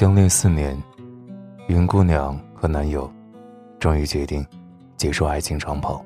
[0.00, 0.82] 相恋四年，
[1.68, 3.12] 云姑娘和男友
[3.78, 4.42] 终于决定
[4.96, 6.02] 结束爱情长跑，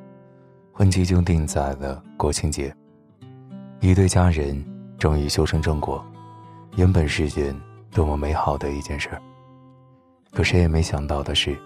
[0.73, 2.75] 婚期就定在了国庆节。
[3.79, 4.61] 一对家人
[4.99, 6.05] 终于修成正果，
[6.75, 7.55] 原本是件
[7.93, 9.23] 多么美好的一件事儿。
[10.33, 11.57] 可谁也没想到的是，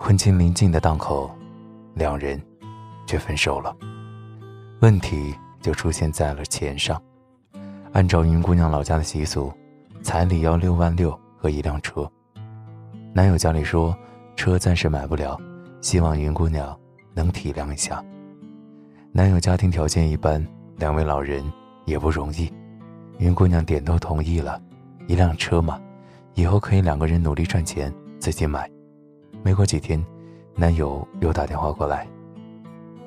[0.00, 1.30] 婚期临近的当口，
[1.94, 2.42] 两人
[3.06, 3.72] 却分手了。
[4.80, 7.00] 问题就出现在了钱上。
[7.92, 9.52] 按照云姑娘老家的习俗，
[10.02, 11.16] 彩礼要六万六。
[11.46, 12.10] 和一辆车，
[13.14, 13.96] 男友家里说
[14.34, 15.40] 车暂时买不了，
[15.80, 16.76] 希望云姑娘
[17.14, 18.04] 能体谅一下。
[19.12, 20.44] 男友家庭条件一般，
[20.76, 21.44] 两位老人
[21.84, 22.52] 也不容易，
[23.18, 24.60] 云姑娘点头同意了。
[25.06, 25.80] 一辆车嘛，
[26.34, 28.68] 以后可以两个人努力赚钱自己买。
[29.44, 30.04] 没过几天，
[30.56, 32.08] 男友又打电话过来，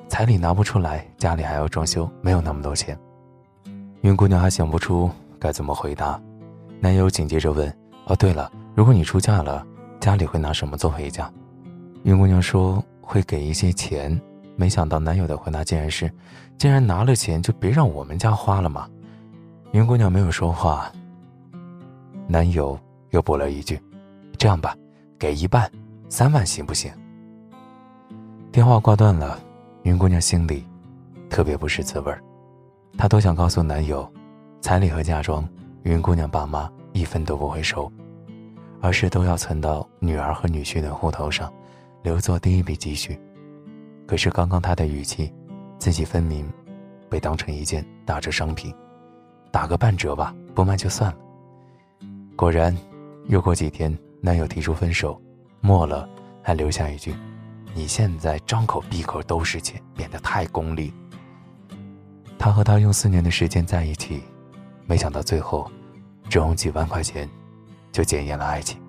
[0.08, 2.98] 彩礼拿不出来，家里还要装修，没有那么多钱。
[4.00, 6.18] 云姑娘还想不出该怎么回答，
[6.80, 7.70] 男友紧接着问。
[8.10, 9.64] 哦，对了，如果你出嫁了，
[10.00, 11.30] 家里会拿什么做陪嫁？
[12.02, 14.20] 云姑娘说会给一些钱，
[14.56, 16.10] 没想到男友的回答竟然是：
[16.58, 18.88] 既然拿了钱，就别让我们家花了嘛。
[19.70, 20.90] 云姑娘没有说话。
[22.26, 22.76] 男友
[23.10, 23.80] 又补了一句
[24.36, 24.74] ：“这样吧，
[25.16, 25.70] 给一半，
[26.08, 26.90] 三万行不行？”
[28.50, 29.38] 电话挂断了，
[29.84, 30.66] 云姑娘心里
[31.28, 32.20] 特别不是滋味儿，
[32.98, 34.04] 她多想告诉男友，
[34.60, 35.48] 彩礼和嫁妆，
[35.84, 37.90] 云姑娘爸妈一分都不会收。
[38.82, 41.52] 而是都要存到女儿和女婿的户头上，
[42.02, 43.20] 留作第一笔积蓄。
[44.06, 45.30] 可是刚刚他的语气，
[45.78, 46.50] 自己分明
[47.10, 48.74] 被当成一件打折商品，
[49.52, 51.18] 打个半折吧，不卖就算了。
[52.34, 52.74] 果然，
[53.26, 55.20] 又过几天，男友提出分手，
[55.60, 56.08] 末了
[56.42, 57.14] 还留下一句
[57.74, 60.90] ：“你现在张口闭口都是钱，变得太功利。”
[62.38, 64.22] 他和他用四年的时间在一起，
[64.86, 65.70] 没想到最后，
[66.30, 67.28] 只用几万块钱。
[67.92, 68.80] 就检验了爱情。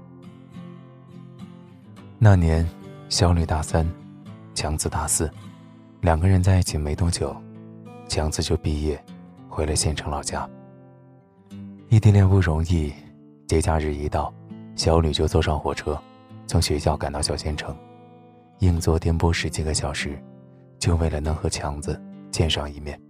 [2.20, 2.70] 那年，
[3.10, 3.84] 小吕大三，
[4.54, 5.28] 强子大四，
[6.02, 7.36] 两个人在一起没多久，
[8.08, 9.04] 强子就毕业，
[9.50, 10.48] 回了县城老家。
[11.90, 12.94] 异地恋不容易，
[13.48, 14.32] 节假日一到，
[14.76, 16.00] 小吕就坐上火车，
[16.46, 17.76] 从学校赶到小县城，
[18.60, 20.22] 硬座颠簸十几个小时，
[20.78, 22.00] 就为了能和强子
[22.30, 23.02] 见上一面。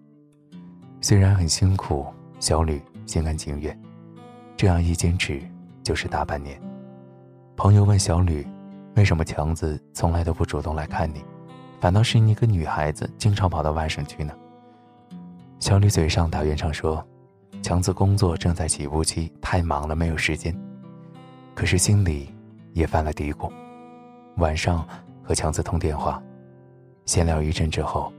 [1.02, 2.06] 虽然很辛苦，
[2.40, 3.78] 小吕心甘情愿，
[4.62, 5.42] 这样一坚持。
[5.82, 6.62] 就是大半年。
[7.58, 8.46] 朋友问小吕
[8.96, 11.26] ：“为什么强子从来都不主动来看你，
[11.80, 14.32] 反倒是你一个女孩子经常跑到外省去呢？”
[15.60, 17.04] 小吕嘴上打圆场说
[17.64, 20.56] ：“强子工作正在起步期，太忙了，没有时间。”
[21.56, 22.30] 可是心里
[22.74, 23.52] 也犯了嘀咕。
[24.38, 24.88] 晚上
[25.24, 26.22] 和强子通电话，
[27.08, 28.14] 闲聊一阵之后，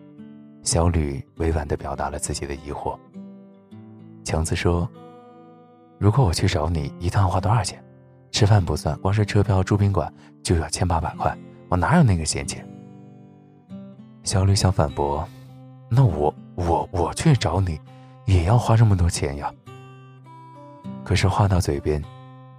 [0.65, 2.99] 小吕委婉地表达了自己的疑惑。
[4.25, 4.91] 强子说。
[6.03, 7.81] 如果我去找你，一趟花多少钱？
[8.33, 11.33] 吃饭不算，光是车票、住宾馆就要千八百块，
[11.69, 12.69] 我哪有那个闲钱？
[14.25, 15.25] 小吕想反驳，
[15.89, 17.81] 那我我我去找你，
[18.27, 19.55] 也要花这么多钱呀。
[21.05, 22.03] 可是话到嘴边，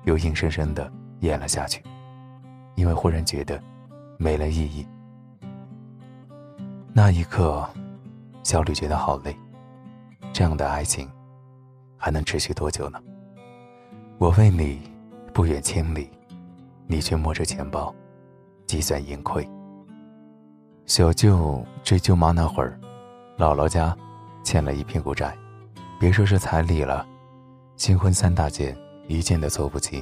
[0.06, 0.90] 又硬生生的
[1.20, 1.84] 咽了下去，
[2.76, 3.62] 因为忽然觉得
[4.18, 4.88] 没了意义。
[6.94, 7.68] 那一刻，
[8.42, 9.36] 小吕觉得好累，
[10.32, 11.12] 这样的爱情
[11.98, 12.98] 还能持续多久呢？
[14.24, 14.80] 我为你
[15.34, 16.10] 不远千里，
[16.88, 17.94] 你却摸着钱包
[18.66, 19.46] 计算盈亏。
[20.86, 22.80] 小舅追舅妈那会儿，
[23.38, 23.94] 姥姥家
[24.42, 25.38] 欠了一屁股债，
[26.00, 27.06] 别说是彩礼了，
[27.76, 28.78] 新婚三大件
[29.10, 30.02] 一件都凑不齐。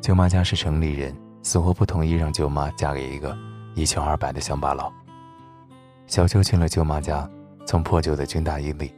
[0.00, 3.38] 舅妈家是城里人，死活不同意让舅妈嫁给一个
[3.76, 4.92] 一穷二白的乡巴佬。
[6.08, 7.30] 小舅去了舅妈家，
[7.64, 8.92] 从破旧的军大衣里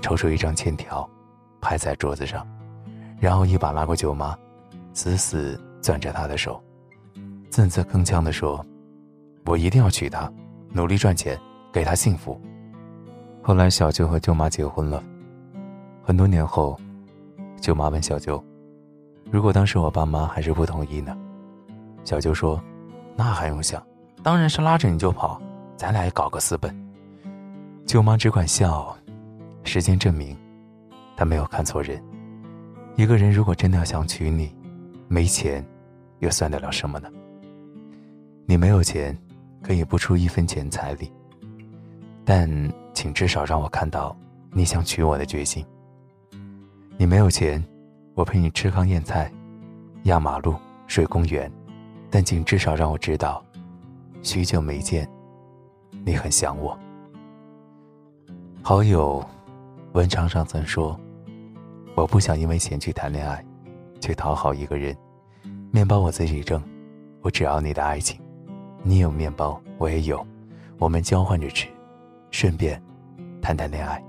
[0.00, 1.06] 抽出一张欠条，
[1.60, 2.46] 拍在桌子上。
[3.24, 4.36] 然后一把拉过舅妈，
[4.92, 6.62] 死死攥着她的手，
[7.48, 8.62] 字字铿锵地说
[9.48, 10.30] ：“我一定要娶她，
[10.74, 11.40] 努力赚钱，
[11.72, 12.38] 给她幸福。”
[13.42, 15.02] 后来小舅和舅妈结婚了。
[16.02, 16.78] 很多年后，
[17.62, 18.44] 舅妈问小舅
[19.32, 21.16] ：“如果当时我爸妈还是不同意呢？”
[22.04, 22.62] 小舅说
[23.16, 23.82] ：“那还用想，
[24.22, 25.40] 当然是拉着你就跑，
[25.78, 26.70] 咱俩也搞个私奔。”
[27.88, 28.94] 舅妈只管笑。
[29.62, 30.36] 时间证明，
[31.16, 31.98] 她没有看错人。
[32.96, 34.54] 一个人如果真的要想娶你，
[35.08, 35.64] 没钱，
[36.20, 37.10] 又算得了什么呢？
[38.46, 39.16] 你没有钱，
[39.60, 41.10] 可以不出一分钱彩礼，
[42.24, 42.48] 但
[42.92, 44.16] 请至少让我看到
[44.52, 45.64] 你想娶我的决心。
[46.96, 47.62] 你没有钱，
[48.14, 49.28] 我陪你吃糠咽菜，
[50.04, 50.54] 压马路，
[50.86, 51.50] 睡公园，
[52.10, 53.44] 但请至少让我知道，
[54.22, 55.08] 许久没见，
[56.04, 56.78] 你很想我。
[58.62, 59.22] 好友
[59.94, 60.96] 文昌上曾说。
[61.94, 63.44] 我不想因为钱去谈恋爱，
[64.00, 64.96] 去讨好一个人。
[65.70, 66.60] 面包我自己挣，
[67.22, 68.20] 我只要你的爱情。
[68.82, 70.24] 你有面包，我也有，
[70.78, 71.68] 我们交换着吃，
[72.32, 72.82] 顺便
[73.40, 74.02] 谈谈恋爱。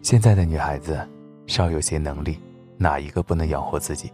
[0.00, 1.06] 现在的女孩子
[1.46, 2.40] 稍有些能力，
[2.78, 4.10] 哪一个不能养活自己？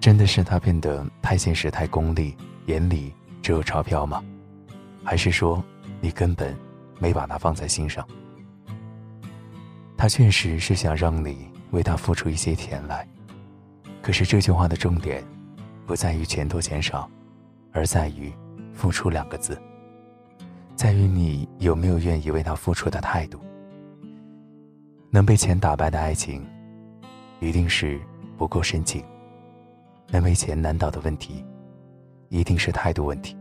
[0.00, 2.36] 真的是她变得太现实、太功利，
[2.66, 4.22] 眼里只有钞票吗？
[5.04, 5.62] 还是说
[6.00, 6.56] 你根本
[6.98, 8.04] 没把她放在心上？
[9.98, 13.04] 他确实是想让你为他付出一些钱来，
[14.00, 15.24] 可是这句话的重点
[15.84, 17.10] 不在于钱多钱少，
[17.72, 18.32] 而在于
[18.72, 19.60] “付出”两个字，
[20.76, 23.40] 在于你有没有愿意为他付出的态度。
[25.10, 26.46] 能被钱打败的爱情，
[27.40, 28.00] 一定是
[28.36, 29.02] 不够深情；
[30.12, 31.44] 能为钱难倒的问题，
[32.28, 33.36] 一定是态度问题。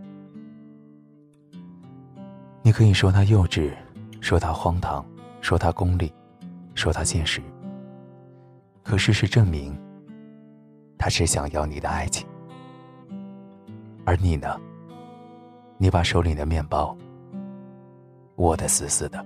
[2.64, 3.72] 你可以说他幼稚，
[4.22, 5.06] 说他荒唐，
[5.40, 6.12] 说他功利，
[6.78, 7.42] 说他现实。
[8.84, 9.76] 可事实证明，
[10.98, 12.26] 他只想要你的爱情。
[14.06, 14.56] 而你呢？
[15.80, 16.96] 你把手里的面包
[18.38, 19.26] 握得死死的。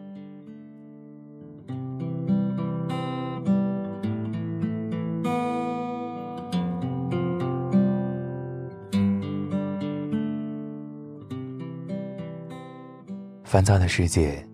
[13.43, 14.45] 烦躁的世界，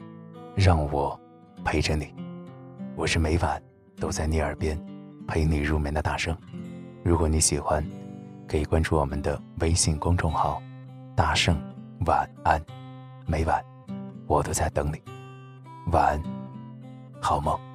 [0.55, 1.19] 让我
[1.63, 2.11] 陪着你。
[2.97, 3.61] 我是每晚
[3.99, 4.75] 都在你耳边
[5.27, 6.35] 陪你入眠的大圣。
[7.03, 7.85] 如果你喜欢，
[8.47, 10.59] 可以关注我们的微信公众号
[11.15, 11.55] “大圣
[12.07, 12.59] 晚安”。
[13.27, 13.63] 每晚
[14.25, 14.99] 我都在等你。
[15.91, 16.23] 晚安，
[17.21, 17.66] 好梦。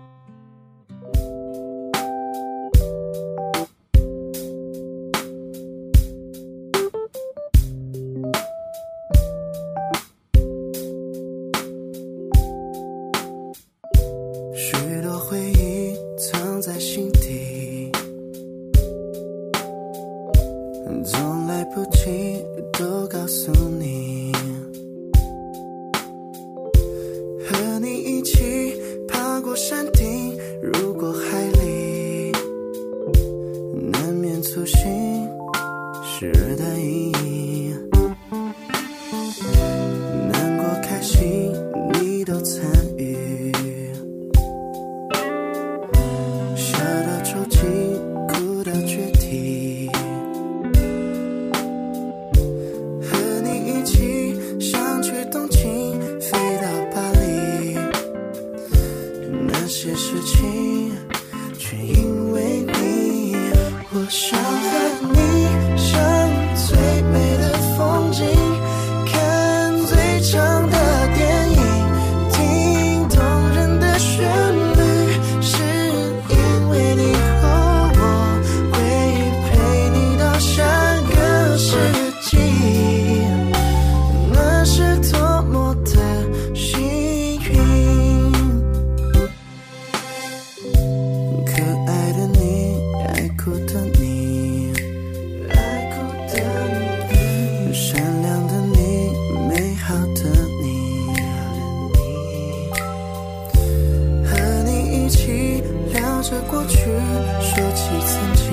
[107.40, 108.44] 说起曾经，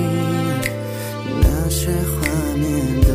[1.40, 2.18] 那些画
[2.56, 2.64] 面
[3.02, 3.10] 都